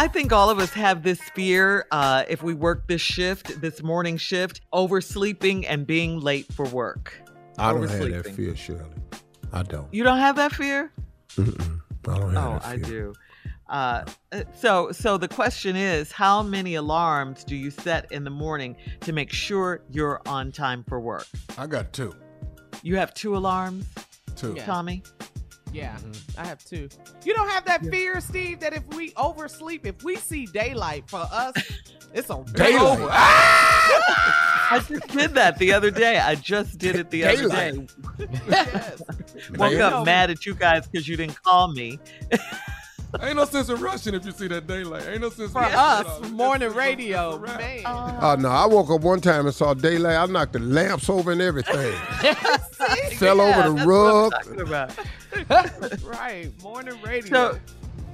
I 0.00 0.06
think 0.06 0.32
all 0.32 0.48
of 0.48 0.60
us 0.60 0.72
have 0.74 1.02
this 1.02 1.20
fear 1.34 1.84
uh, 1.90 2.22
if 2.28 2.40
we 2.40 2.54
work 2.54 2.86
this 2.86 3.00
shift, 3.00 3.60
this 3.60 3.82
morning 3.82 4.16
shift, 4.16 4.60
oversleeping 4.72 5.66
and 5.66 5.88
being 5.88 6.20
late 6.20 6.46
for 6.52 6.66
work. 6.66 7.20
I 7.58 7.72
don't 7.72 7.88
have 7.90 8.08
that 8.08 8.32
fear, 8.32 8.54
Shirley. 8.54 8.84
I 9.52 9.64
don't. 9.64 9.92
You 9.92 10.04
don't 10.04 10.18
have 10.20 10.36
that 10.36 10.52
fear? 10.52 10.92
Mm-mm. 11.30 11.80
I 12.06 12.16
don't 12.16 12.32
have 12.32 12.44
Oh, 12.44 12.52
that 12.60 12.64
I 12.64 12.76
do. 12.76 13.12
Uh, 13.68 14.04
so, 14.54 14.92
so 14.92 15.18
the 15.18 15.26
question 15.26 15.74
is, 15.74 16.12
how 16.12 16.44
many 16.44 16.76
alarms 16.76 17.42
do 17.42 17.56
you 17.56 17.72
set 17.72 18.12
in 18.12 18.22
the 18.22 18.30
morning 18.30 18.76
to 19.00 19.12
make 19.12 19.32
sure 19.32 19.82
you're 19.90 20.22
on 20.26 20.52
time 20.52 20.84
for 20.88 21.00
work? 21.00 21.26
I 21.58 21.66
got 21.66 21.92
two. 21.92 22.14
You 22.84 22.94
have 22.98 23.14
two 23.14 23.36
alarms, 23.36 23.84
Two. 24.36 24.54
Yeah. 24.56 24.64
Yeah, 25.72 25.96
mm-hmm. 25.96 26.40
I 26.40 26.46
have 26.46 26.64
two. 26.64 26.88
You 27.24 27.34
don't 27.34 27.48
have 27.48 27.64
that 27.66 27.84
fear, 27.86 28.20
Steve, 28.20 28.60
that 28.60 28.72
if 28.72 28.86
we 28.94 29.12
oversleep, 29.16 29.86
if 29.86 30.02
we 30.02 30.16
see 30.16 30.46
daylight 30.46 31.08
for 31.08 31.26
us, 31.30 31.54
it's 32.14 32.30
on 32.30 32.44
Daylight. 32.46 32.80
over. 32.80 33.08
Ah! 33.20 34.68
I 34.70 34.80
just 34.80 35.08
did 35.08 35.34
that 35.34 35.58
the 35.58 35.72
other 35.72 35.90
day. 35.90 36.18
I 36.18 36.34
just 36.34 36.78
did 36.78 36.96
it 36.96 37.10
the 37.10 37.24
other 37.24 37.48
day. 37.48 37.70
Daylight. 37.70 37.90
yes. 38.48 39.02
Woke 39.56 39.74
up 39.80 40.04
mad 40.04 40.30
at 40.30 40.44
you 40.44 40.54
guys 40.54 40.86
because 40.86 41.08
you 41.08 41.16
didn't 41.16 41.42
call 41.42 41.72
me. 41.72 41.98
Ain't 43.22 43.36
no 43.36 43.46
sense 43.46 43.68
in 43.70 43.80
rushing 43.80 44.14
if 44.14 44.26
you 44.26 44.32
see 44.32 44.48
that 44.48 44.66
daylight. 44.66 45.06
Ain't 45.08 45.22
no 45.22 45.30
sense 45.30 45.50
For 45.52 45.62
in 45.64 45.72
us, 45.72 46.30
morning 46.30 46.72
radio, 46.74 47.30
it's 47.30 47.36
a 47.36 47.40
wrap. 47.40 47.58
man. 47.58 47.82
Oh 47.86 48.36
no! 48.38 48.48
I 48.50 48.66
woke 48.66 48.90
up 48.90 49.00
one 49.00 49.20
time 49.22 49.46
and 49.46 49.54
saw 49.54 49.72
daylight. 49.72 50.16
I 50.16 50.26
knocked 50.26 50.52
the 50.52 50.58
lamps 50.58 51.08
over 51.08 51.32
and 51.32 51.40
everything. 51.40 51.94
Fell 53.16 53.38
Yeah, 53.38 53.42
over 53.42 53.68
the 53.70 53.74
that's 53.74 53.74
what 53.74 53.80
I'm 53.80 53.88
rug. 53.88 54.32
talking 54.32 54.60
about. 54.60 56.02
right, 56.04 56.50
morning 56.62 57.00
radio. 57.02 57.30
So, 57.54 57.58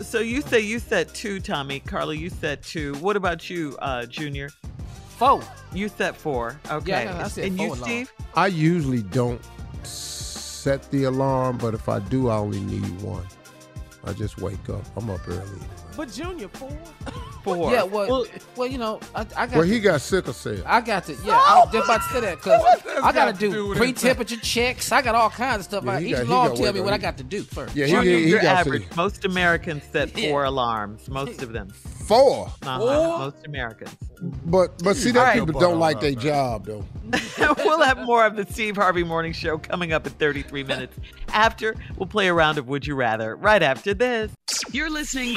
so 0.01 0.21
you 0.21 0.43
say 0.43 0.61
you 0.61 0.79
said 0.79 1.13
two, 1.13 1.41
Tommy. 1.41 1.81
Carla, 1.81 2.15
you 2.15 2.31
said 2.31 2.63
two. 2.63 2.95
What 2.97 3.17
about 3.17 3.51
you, 3.51 3.77
uh, 3.83 4.07
Junior? 4.07 4.51
four. 5.17 5.43
You 5.73 5.89
said 5.89 6.17
four. 6.17 6.61
Okay. 6.71 7.05
no, 7.07 7.17
I 7.19 7.29
said 7.29 7.47
and 7.47 7.59
you, 7.61 7.69
alarm. 7.69 7.83
Steve? 7.83 8.13
I 8.35 8.47
usually 8.49 9.03
don't 9.03 9.41
set 9.83 10.89
the 10.91 11.05
alarm, 11.05 11.59
but 11.59 11.75
if 11.75 11.89
I 11.89 11.99
do, 12.01 12.29
I 12.29 12.37
only 12.37 12.61
need 12.61 13.01
one. 13.03 13.27
I 14.07 14.13
just 14.13 14.41
wake 14.41 14.69
up. 14.69 14.83
I'm 14.97 15.09
up 15.11 15.27
early. 15.29 15.61
But 15.97 16.13
Junior 16.13 16.49
four. 16.49 16.77
Four. 17.45 17.71
Yeah, 17.73 17.83
well, 17.83 18.27
well, 18.57 18.67
you 18.67 18.79
know, 18.79 19.01
I, 19.15 19.21
I 19.21 19.25
got. 19.25 19.51
Well, 19.53 19.63
to, 19.63 19.67
he 19.67 19.79
got 19.79 20.01
sickle 20.01 20.33
cell. 20.33 20.57
I 20.65 20.81
got 20.81 21.05
to. 21.05 21.13
Yeah, 21.25 21.33
I 21.37 21.61
was 21.61 21.73
just 21.73 21.85
about 21.85 22.01
to 22.03 22.09
say 22.09 22.21
that 22.21 22.37
because 22.37 22.63
I 22.87 23.13
got 23.13 23.15
got 23.15 23.25
to 23.27 23.33
to 23.35 23.39
do, 23.39 23.51
do 23.53 23.75
pre-temperature 23.75 24.39
checks. 24.39 24.91
I 24.91 25.03
got 25.03 25.15
all 25.15 25.29
kinds 25.29 25.59
of 25.59 25.65
stuff. 25.65 25.85
Yeah, 25.85 25.93
I, 25.93 26.01
he 26.01 26.07
each 26.09 26.13
got- 26.17 26.25
he 26.27 26.33
alarm 26.33 26.49
got 26.49 26.57
tell 26.57 26.73
me 26.73 26.79
on 26.81 26.85
what 26.87 26.95
I 26.95 26.99
got 26.99 27.19
to 27.19 27.25
do 27.25 27.43
first. 27.43 27.77
Yeah, 27.77 27.85
he, 27.85 27.93
Junior, 27.93 28.11
he, 28.17 28.25
he 28.25 28.31
you're 28.31 28.41
got 28.41 28.57
average. 28.67 28.89
to 28.89 28.97
Most 28.97 29.25
Americans 29.27 29.83
set 29.93 30.17
Yeah. 30.17 30.31
four 30.31 30.45
alarms. 30.45 31.07
Most 31.09 31.43
of 31.43 31.53
them. 31.53 31.69
four. 31.69 32.47
Uh-huh. 32.63 32.79
Four? 32.79 33.19
Most 33.19 33.45
Americans. 33.47 33.95
But 34.47 34.83
but 34.83 34.97
see, 34.97 35.11
All 35.11 35.17
that 35.17 35.35
people 35.35 35.61
don't 35.61 35.79
like 35.79 36.01
their 36.01 36.13
job 36.15 36.65
though. 36.65 36.85
we'll 37.59 37.83
have 37.83 37.99
more 38.07 38.25
of 38.25 38.37
the 38.37 38.47
Steve 38.51 38.77
Harvey 38.77 39.05
Morning 39.05 39.33
Show 39.35 39.59
coming 39.59 39.93
up 39.93 40.07
in 40.07 40.13
33 40.15 40.65
minutes. 40.65 40.97
After, 41.29 41.75
we'll 41.97 42.07
play 42.07 42.29
a 42.29 42.35
round 42.35 42.57
of 42.57 42.69
Would 42.69 42.87
You 42.87 42.95
Rather 42.95 43.37
right 43.37 43.63
after 43.63 43.93
this. 43.93 44.33
You're 44.73 44.89
listening 44.91 45.37